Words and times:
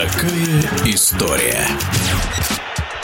Такая 0.00 0.62
история. 0.86 1.66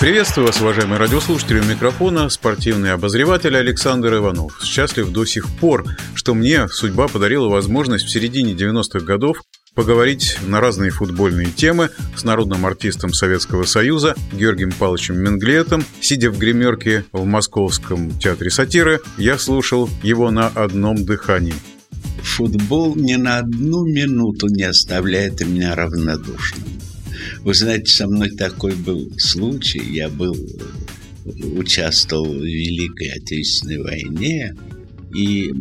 Приветствую 0.00 0.46
вас, 0.46 0.58
уважаемые 0.62 0.98
радиослушатели. 0.98 1.60
У 1.60 1.64
микрофона 1.64 2.30
спортивный 2.30 2.94
обозреватель 2.94 3.54
Александр 3.54 4.14
Иванов. 4.14 4.58
Счастлив 4.64 5.10
до 5.10 5.26
сих 5.26 5.46
пор, 5.46 5.84
что 6.14 6.32
мне 6.32 6.68
судьба 6.68 7.08
подарила 7.08 7.48
возможность 7.48 8.06
в 8.06 8.10
середине 8.10 8.54
90-х 8.54 9.00
годов 9.00 9.42
поговорить 9.74 10.38
на 10.46 10.62
разные 10.62 10.90
футбольные 10.90 11.48
темы 11.48 11.90
с 12.16 12.24
народным 12.24 12.64
артистом 12.64 13.12
Советского 13.12 13.64
Союза 13.64 14.14
Георгием 14.32 14.72
Павловичем 14.72 15.18
Менглетом. 15.18 15.84
Сидя 16.00 16.30
в 16.30 16.38
гримерке 16.38 17.04
в 17.12 17.26
Московском 17.26 18.18
театре 18.18 18.50
сатиры, 18.50 19.00
я 19.18 19.36
слушал 19.36 19.90
его 20.02 20.30
на 20.30 20.46
одном 20.46 21.04
дыхании. 21.04 21.52
Футбол 22.22 22.96
ни 22.96 23.16
на 23.16 23.40
одну 23.40 23.84
минуту 23.84 24.48
не 24.48 24.62
оставляет 24.62 25.46
меня 25.46 25.74
равнодушным. 25.74 26.75
Вы 27.40 27.54
знаете, 27.54 27.92
со 27.92 28.06
мной 28.06 28.30
такой 28.30 28.74
был 28.74 29.10
случай. 29.18 29.82
Я 29.82 30.08
был, 30.08 30.36
участвовал 31.24 32.26
в 32.26 32.44
Великой 32.44 33.08
Отечественной 33.08 33.78
войне, 33.78 34.54
и 35.14 35.52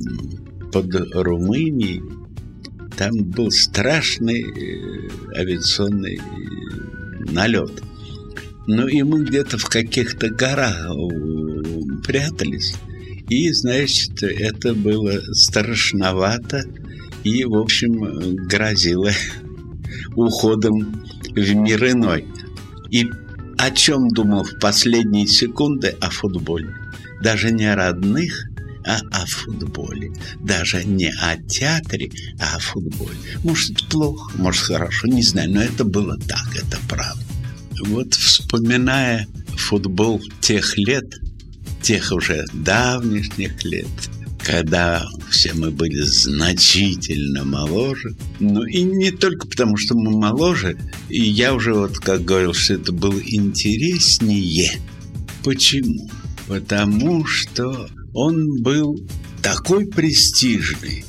под 0.71 0.93
Румынией 1.13 2.01
там 2.97 3.23
был 3.23 3.51
страшный 3.51 4.41
э, 4.41 5.09
авиационный 5.35 6.17
э, 6.17 7.31
налет. 7.31 7.81
Ну 8.67 8.87
и 8.87 9.03
мы 9.03 9.23
где-то 9.23 9.57
в 9.57 9.65
каких-то 9.65 10.29
горах 10.29 10.89
э, 10.89 12.01
прятались. 12.05 12.75
И, 13.29 13.51
значит, 13.51 14.21
это 14.23 14.73
было 14.73 15.19
страшновато 15.33 16.63
и, 17.23 17.43
в 17.43 17.55
общем, 17.55 18.35
грозило 18.47 19.11
уходом 20.15 21.03
в 21.35 21.55
мир 21.55 21.91
иной. 21.91 22.25
И 22.89 23.09
о 23.57 23.71
чем 23.71 24.09
думал 24.09 24.43
в 24.43 24.59
последние 24.59 25.27
секунды 25.27 25.95
о 26.01 26.09
футболе? 26.09 26.73
Даже 27.21 27.51
не 27.51 27.65
о 27.65 27.75
родных, 27.75 28.45
а 28.85 28.99
о 29.11 29.25
футболе. 29.25 30.13
Даже 30.39 30.83
не 30.83 31.11
о 31.21 31.37
театре, 31.37 32.11
а 32.39 32.55
о 32.55 32.59
футболе. 32.59 33.17
Может, 33.43 33.87
плохо, 33.89 34.31
может, 34.37 34.63
хорошо, 34.63 35.07
не 35.07 35.23
знаю, 35.23 35.51
но 35.51 35.61
это 35.61 35.83
было 35.83 36.17
так, 36.27 36.47
это 36.55 36.77
правда. 36.87 37.23
Вот 37.87 38.13
вспоминая 38.13 39.27
футбол 39.57 40.21
тех 40.41 40.77
лет, 40.77 41.15
тех 41.81 42.11
уже 42.11 42.45
давнишних 42.53 43.63
лет, 43.63 43.87
когда 44.45 45.03
все 45.31 45.53
мы 45.53 45.71
были 45.71 46.01
значительно 46.01 47.43
моложе. 47.43 48.15
Ну 48.39 48.63
и 48.63 48.83
не 48.83 49.09
только 49.09 49.47
потому, 49.47 49.75
что 49.75 49.95
мы 49.95 50.11
моложе, 50.11 50.77
и 51.09 51.23
я 51.23 51.55
уже 51.55 51.73
вот 51.73 51.97
как 51.97 52.23
говорил, 52.23 52.53
что 52.53 52.75
это 52.75 52.91
было 52.91 53.19
интереснее. 53.19 54.73
Почему? 55.43 56.09
Потому 56.47 57.25
что 57.25 57.89
он 58.13 58.61
был 58.61 58.95
такой 59.41 59.87
престижный, 59.87 61.03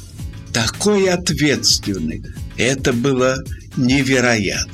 такой 0.55 1.11
ответственный. 1.11 2.23
Это 2.57 2.95
было 2.95 3.37
невероятно. 3.77 4.73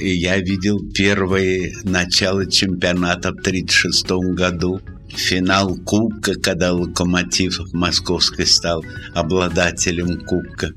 И 0.00 0.16
я 0.16 0.38
видел 0.38 0.80
первые 0.92 1.72
начало 1.84 2.50
чемпионата 2.50 3.28
в 3.28 3.38
1936 3.38 4.34
году– 4.34 4.80
финал 5.08 5.76
Кубка, 5.76 6.34
когда 6.34 6.72
Локомотив 6.72 7.60
Московский 7.72 8.46
стал 8.46 8.84
обладателем 9.14 10.20
Кубка. 10.20 10.70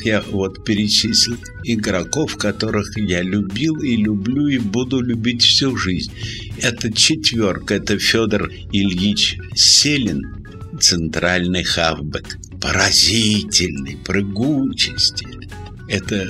Я 0.00 0.22
вот 0.30 0.64
перечислил 0.64 1.36
игроков, 1.64 2.36
которых 2.36 2.96
я 2.96 3.20
любил 3.20 3.80
и 3.80 3.96
люблю 3.96 4.46
и 4.46 4.58
буду 4.58 5.00
любить 5.00 5.42
всю 5.42 5.76
жизнь. 5.76 6.12
Это 6.62 6.92
четверка, 6.92 7.74
это 7.74 7.98
Федор 7.98 8.48
Ильич 8.72 9.38
Селин, 9.56 10.22
центральный 10.80 11.64
хавбек, 11.64 12.38
поразительный, 12.60 13.96
прыгучести. 13.96 15.26
Это 15.88 16.28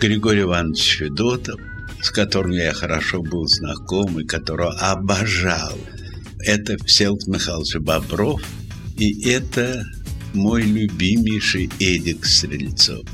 Григорий 0.00 0.42
Иванович 0.42 0.98
Федотов, 0.98 1.58
с 2.02 2.10
которым 2.10 2.52
я 2.52 2.74
хорошо 2.74 3.22
был 3.22 3.46
знаком 3.46 4.20
и 4.20 4.24
которого 4.24 4.72
обожал– 4.72 5.78
это 6.44 6.76
Всеволод 6.84 7.26
Михайлович 7.26 7.76
Бобров, 7.76 8.42
и 8.96 9.28
это 9.28 9.84
мой 10.34 10.62
любимейший 10.62 11.70
Эдик 11.78 12.24
Стрельцов. 12.24 13.06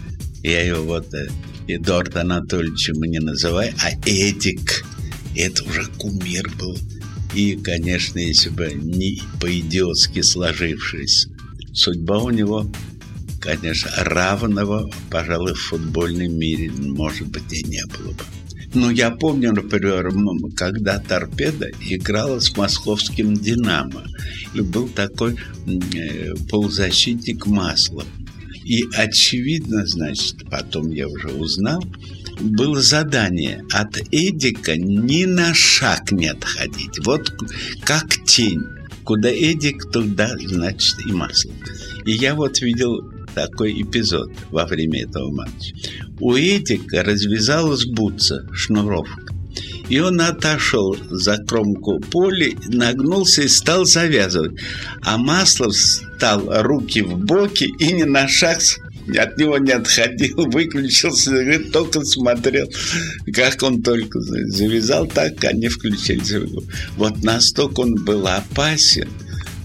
Я 0.43 0.63
его 0.63 0.83
вот 0.83 1.13
э, 1.15 1.29
Эдуард 1.69 2.17
Анатольевичем 2.17 3.03
не 3.03 3.19
называю, 3.19 3.73
а 3.81 3.91
Эдик. 4.07 4.85
Это 5.37 5.65
уже 5.65 5.87
кумир 5.99 6.51
был. 6.59 6.77
И, 7.35 7.57
конечно, 7.57 8.19
если 8.19 8.51
бы 8.51 8.73
не 8.75 9.21
по-идиотски 9.41 10.23
сложившись, 10.23 11.27
судьба 11.73 12.19
у 12.19 12.31
него, 12.31 12.71
конечно, 13.41 13.91
равного, 13.97 14.91
пожалуй, 15.11 15.55
в 15.55 15.61
футбольном 15.61 16.39
мире, 16.39 16.71
может 16.71 17.29
быть, 17.29 17.53
и 17.53 17.65
не 17.65 17.85
было 17.87 18.13
бы. 18.13 18.25
Ну, 18.75 18.91
я 18.91 19.13
помню, 19.13 19.53
например, 19.53 20.11
когда 20.57 20.99
«Торпеда» 20.99 21.71
играла 21.81 22.41
с 22.41 22.57
московским 22.57 23.35
«Динамо». 23.35 24.05
И 24.53 24.61
был 24.61 24.89
такой 24.89 25.37
э, 25.67 26.35
полузащитник 26.51 27.47
Маслов. 27.47 28.07
И 28.65 28.83
очевидно, 28.95 29.87
значит, 29.87 30.49
потом 30.51 30.91
я 30.91 31.07
уже 31.07 31.29
узнал, 31.29 31.85
было 32.41 32.81
задание 32.81 33.63
от 33.71 33.97
Эдика 34.11 34.77
ни 34.77 35.25
на 35.25 35.55
шаг 35.55 36.11
не 36.11 36.29
отходить. 36.29 37.05
Вот 37.05 37.33
как 37.85 38.25
тень. 38.25 38.63
Куда 39.05 39.29
Эдик, 39.29 39.91
туда, 39.93 40.35
значит, 40.45 40.97
и 41.07 41.13
масло. 41.13 41.53
И 42.07 42.13
я 42.13 42.35
вот 42.35 42.61
видел 42.61 43.14
такой 43.35 43.83
эпизод 43.83 44.33
во 44.51 44.67
время 44.67 45.03
этого 45.03 45.31
матча. 45.31 45.75
У 46.21 46.35
Эдика 46.35 47.03
развязалась 47.03 47.85
бутса, 47.85 48.49
шнуровка. 48.53 49.35
И 49.89 49.99
он 49.99 50.21
отошел 50.21 50.97
за 51.11 51.37
кромку 51.37 52.01
поля, 52.01 52.53
нагнулся 52.69 53.43
и 53.43 53.49
стал 53.49 53.85
завязывать. 53.85 54.59
А 55.03 55.19
Маслов 55.19 55.77
стал 55.77 56.63
руки 56.63 57.03
в 57.03 57.19
боки 57.19 57.65
и 57.79 57.93
ни 57.93 58.05
на 58.05 58.27
шаг 58.27 58.61
от 59.17 59.37
него 59.37 59.59
не 59.59 59.73
отходил, 59.73 60.37
выключился, 60.51 61.31
говорит, 61.31 61.73
только 61.73 62.05
смотрел, 62.05 62.71
как 63.33 63.63
он 63.63 63.83
только 63.83 64.19
завязал, 64.21 65.07
так 65.07 65.45
они 65.45 65.69
включились. 65.69 66.33
Вот 66.97 67.23
настолько 67.23 67.81
он 67.81 67.97
был 68.05 68.27
опасен, 68.27 69.09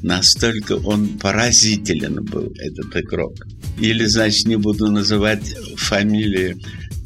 настолько 0.01 0.73
он 0.73 1.17
поразителен 1.19 2.23
был, 2.23 2.51
этот 2.57 2.95
игрок 2.97 3.35
или, 3.79 4.05
значит, 4.05 4.45
не 4.47 4.57
буду 4.57 4.91
называть 4.91 5.55
фамилии 5.77 6.57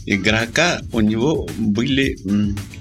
игрока, 0.05 0.81
у 0.91 1.01
него 1.01 1.47
были 1.57 2.17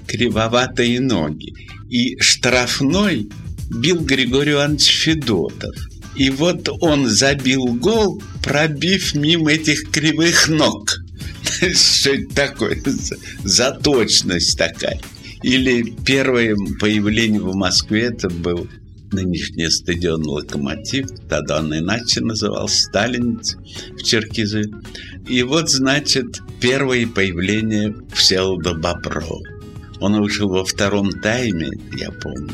кривоватые 0.07 0.99
ноги. 0.99 1.53
И 1.89 2.19
штрафной 2.19 3.29
бил 3.69 4.01
Григорий 4.01 4.53
Иванович 4.53 5.03
Федотов. 5.03 5.75
И 6.15 6.29
вот 6.29 6.69
он 6.81 7.07
забил 7.07 7.65
гол, 7.75 8.21
пробив 8.43 9.15
мимо 9.15 9.51
этих 9.51 9.89
кривых 9.91 10.47
ног. 10.49 10.95
Что 11.73 12.11
это 12.11 12.35
такое? 12.35 12.81
За 13.43 13.71
точность 13.71 14.57
такая. 14.57 14.99
Или 15.43 15.93
первое 16.05 16.55
появление 16.79 17.41
в 17.41 17.55
Москве 17.55 18.03
это 18.03 18.29
был 18.29 18.67
нынешний 19.13 19.69
стадион 19.69 20.25
«Локомотив», 20.25 21.07
тогда 21.29 21.59
он 21.59 21.75
иначе 21.77 22.21
назывался 22.21 22.81
«Сталинец» 22.81 23.55
в 23.97 24.03
Черкизы. 24.03 24.63
И 25.27 25.43
вот, 25.43 25.69
значит, 25.69 26.41
первое 26.59 27.07
появление 27.07 27.95
Всеволода 28.13 28.73
Боброва. 28.73 29.41
Он 29.99 30.21
вышел 30.21 30.49
во 30.49 30.65
втором 30.65 31.11
тайме, 31.11 31.71
я 31.97 32.11
помню. 32.11 32.51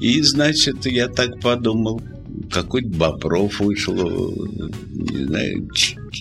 И, 0.00 0.22
значит, 0.22 0.86
я 0.86 1.08
так 1.08 1.40
подумал, 1.40 2.00
какой-то 2.50 2.88
Бобров 2.88 3.60
вышел, 3.60 3.94
не 3.94 5.26
знаю, 5.26 5.68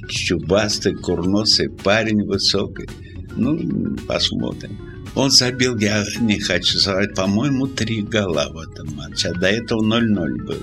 чубастый, 0.10 0.96
курносый 0.96 1.70
парень 1.70 2.26
высокий. 2.26 2.90
Ну, 3.38 3.96
посмотрим. 4.08 4.89
Он 5.16 5.32
забил, 5.32 5.78
я 5.78 6.06
не 6.20 6.40
хочу 6.40 6.78
сказать, 6.78 7.14
по-моему, 7.16 7.68
три 7.68 8.02
гола 8.02 8.50
в 8.54 8.58
этом 8.58 8.96
матче, 8.96 9.30
а 9.30 9.34
до 9.34 9.48
этого 9.48 9.84
0-0 9.84 10.46
был. 10.46 10.62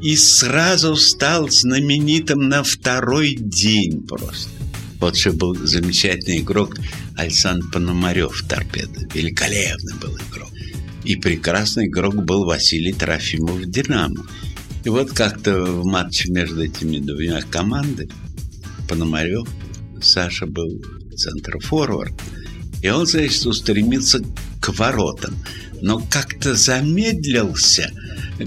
И 0.00 0.16
сразу 0.16 0.96
стал 0.96 1.48
знаменитым 1.48 2.48
на 2.48 2.62
второй 2.62 3.34
день 3.34 4.06
просто. 4.06 4.50
Вот 5.00 5.16
что 5.16 5.32
был 5.32 5.54
замечательный 5.54 6.40
игрок 6.40 6.76
Александр 7.16 7.66
Пономарев 7.72 8.42
торпеда. 8.48 9.06
Великолепный 9.14 9.94
был 10.00 10.16
игрок. 10.30 10.50
И 11.04 11.16
прекрасный 11.16 11.86
игрок 11.86 12.16
был 12.24 12.44
Василий 12.44 12.92
Трофимов 12.92 13.56
в 13.56 13.70
«Динамо». 13.70 14.26
И 14.84 14.88
вот 14.88 15.12
как-то 15.12 15.64
в 15.64 15.84
матче 15.84 16.30
между 16.30 16.62
этими 16.62 16.98
двумя 16.98 17.42
командами 17.42 18.10
Пономарев, 18.88 19.48
Саша 20.00 20.46
был 20.46 20.68
центр-форвард– 21.16 22.14
И 22.82 22.88
он, 22.88 23.06
значит, 23.06 23.46
устремился 23.46 24.20
к 24.60 24.68
воротам. 24.70 25.36
Но 25.82 25.98
как-то 25.98 26.54
замедлился, 26.54 27.90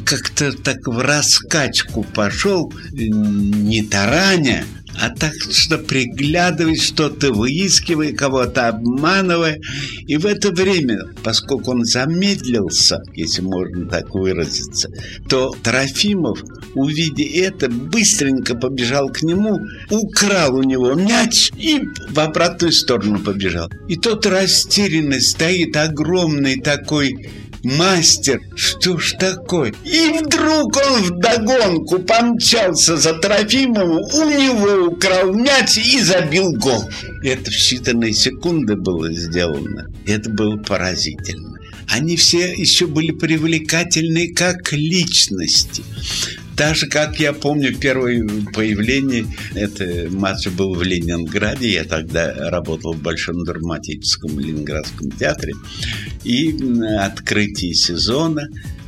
как-то 0.05 0.51
так 0.51 0.87
в 0.87 0.99
раскачку 0.99 2.03
пошел, 2.03 2.71
не 2.91 3.83
тараня, 3.83 4.65
а 5.01 5.09
так 5.09 5.33
что 5.51 5.77
приглядывать, 5.77 6.81
что-то 6.81 7.31
выискивая, 7.31 8.13
кого-то 8.13 8.67
обманывая. 8.67 9.59
И 10.07 10.17
в 10.17 10.25
это 10.25 10.51
время, 10.51 10.99
поскольку 11.23 11.71
он 11.71 11.85
замедлился, 11.85 13.01
если 13.15 13.41
можно 13.41 13.85
так 13.85 14.13
выразиться, 14.13 14.89
то 15.29 15.55
Трофимов, 15.63 16.43
увидя 16.75 17.23
это, 17.23 17.69
быстренько 17.69 18.55
побежал 18.55 19.09
к 19.09 19.21
нему, 19.21 19.57
украл 19.89 20.55
у 20.55 20.63
него 20.63 20.93
мяч 20.93 21.51
и 21.57 21.81
в 22.09 22.19
обратную 22.19 22.73
сторону 22.73 23.19
побежал. 23.19 23.69
И 23.87 23.95
тот 23.95 24.25
растерянный 24.25 25.21
стоит, 25.21 25.77
огромный 25.77 26.59
такой 26.59 27.29
Мастер, 27.63 28.41
что 28.55 28.97
ж 28.97 29.13
такое? 29.19 29.73
И 29.83 30.19
вдруг 30.19 30.77
он 30.77 31.03
вдогонку 31.03 31.99
помчался 31.99 32.95
за 32.95 33.13
Трофимовым, 33.13 34.03
у 34.13 34.29
него 34.29 34.87
украл 34.87 35.33
мяч 35.33 35.77
и 35.77 36.01
забил 36.01 36.53
гол. 36.53 36.89
Это 37.23 37.51
в 37.51 37.53
считанные 37.53 38.13
секунды 38.13 38.75
было 38.75 39.13
сделано. 39.13 39.87
Это 40.05 40.29
было 40.29 40.57
поразительно. 40.57 41.57
Они 41.89 42.15
все 42.15 42.53
еще 42.53 42.87
были 42.87 43.11
привлекательны 43.11 44.33
как 44.33 44.71
личности. 44.71 45.83
Так 46.59 46.75
же, 46.75 46.87
как 46.87 47.21
я 47.21 47.31
помню, 47.31 47.73
первое 47.73 48.21
появление, 48.53 49.25
это 49.55 50.09
матч 50.11 50.45
был 50.47 50.75
в 50.75 50.83
Ленинграде, 50.83 51.69
я 51.69 51.85
тогда 51.85 52.33
работал 52.49 52.91
в 52.91 53.01
Большом 53.01 53.45
драматическом 53.45 54.37
Ленинградском 54.37 55.09
театре, 55.09 55.53
и 56.25 56.53
открытие 56.99 57.73
сезона, 57.73 58.41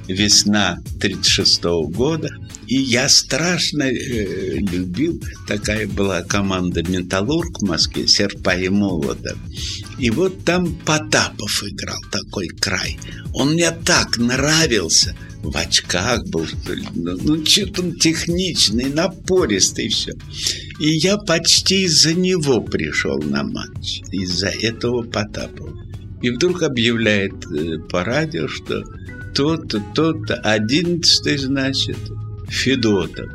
весна 0.05 0.81
1936 0.97 1.63
года, 1.95 2.27
и 2.71 2.77
я 2.77 3.09
страшно 3.09 3.83
э, 3.83 4.55
любил, 4.59 5.21
такая 5.45 5.87
была 5.87 6.21
команда 6.21 6.81
«Металлург» 6.83 7.59
в 7.59 7.67
Москве, 7.67 8.07
«Серпа 8.07 8.55
и 8.55 8.69
молода». 8.69 9.35
И 9.99 10.09
вот 10.09 10.45
там 10.45 10.73
Потапов 10.85 11.63
играл, 11.65 11.99
такой 12.09 12.47
край. 12.47 12.97
Он 13.33 13.55
мне 13.55 13.71
так 13.71 14.17
нравился– 14.17 15.17
в 15.43 15.57
очках 15.57 16.23
был, 16.27 16.45
что 16.45 16.73
ли. 16.73 16.83
Ну, 16.93 17.17
ну 17.21 17.45
что-то 17.45 17.81
он 17.81 17.95
техничный, 17.95 18.93
напористый 18.93 19.89
все. 19.89 20.13
И 20.79 20.97
я 20.99 21.17
почти 21.17 21.85
из-за 21.85 22.13
него 22.13 22.61
пришел 22.61 23.19
на 23.19 23.43
матч, 23.43 24.01
из-за 24.11 24.49
этого 24.49 25.01
Потапова. 25.01 25.73
И 26.21 26.29
вдруг 26.29 26.61
объявляет 26.61 27.33
э, 27.47 27.79
по 27.89 28.03
радио, 28.03 28.47
что 28.47 28.83
тот-то, 29.33 29.83
тот-то, 29.95 30.35
одиннадцатый, 30.35 31.37
значит, 31.37 31.97
Федотов. 32.51 33.31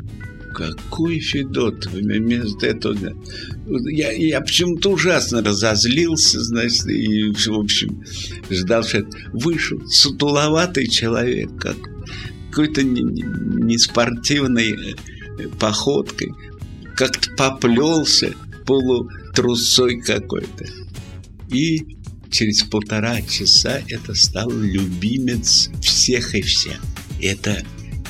Какой 0.53 1.19
Федотов? 1.19 1.91
Вместо 1.91 2.67
этого... 2.67 2.95
Я, 3.89 4.11
я 4.11 4.41
почему-то 4.41 4.91
ужасно 4.91 5.43
разозлился, 5.43 6.39
значит, 6.41 6.87
и, 6.87 7.31
в 7.31 7.59
общем, 7.59 8.03
ждал, 8.49 8.83
что 8.83 9.05
вышел 9.33 9.79
сутуловатый 9.87 10.87
человек, 10.87 11.49
как 11.59 11.77
какой-то 12.49 12.81
неспортивной 12.83 14.71
э, 14.71 15.47
походкой, 15.59 16.29
как-то 16.95 17.29
поплелся 17.35 18.33
полутрусой 18.65 20.01
какой-то. 20.01 20.65
И 21.49 21.97
через 22.31 22.63
полтора 22.63 23.21
часа 23.21 23.79
это 23.87 24.15
стал 24.15 24.49
любимец 24.49 25.69
всех 25.81 26.33
и 26.33 26.41
всех. 26.41 26.79
Это 27.21 27.63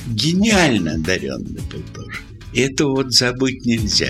гениально 0.07 0.93
одаренный 0.93 1.61
был 1.71 1.83
тоже. 1.93 2.19
Это 2.53 2.85
вот 2.85 3.13
забыть 3.13 3.65
нельзя. 3.65 4.09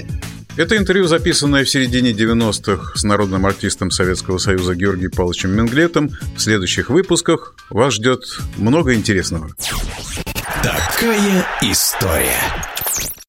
Это 0.56 0.76
интервью, 0.76 1.06
записанное 1.06 1.64
в 1.64 1.70
середине 1.70 2.12
90-х 2.14 2.98
с 2.98 3.04
народным 3.04 3.46
артистом 3.46 3.92
Советского 3.92 4.40
Союза 4.40 4.74
Георгием 4.74 5.12
Павловичем 5.12 5.52
Менглетом. 5.52 6.10
В 6.36 6.42
следующих 6.42 6.90
выпусках 6.90 7.54
вас 7.70 7.94
ждет 7.94 8.24
много 8.58 8.96
интересного. 8.96 9.52
Такая 10.64 11.46
история. 11.62 12.42